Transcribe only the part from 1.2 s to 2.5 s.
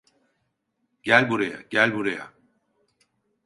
buraya, gel buraya.